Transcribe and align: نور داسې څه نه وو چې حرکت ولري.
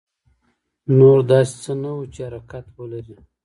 نور 0.99 1.19
داسې 1.31 1.55
څه 1.63 1.73
نه 1.81 1.89
وو 1.95 2.03
چې 2.13 2.19
حرکت 2.27 2.65
ولري. 2.73 3.17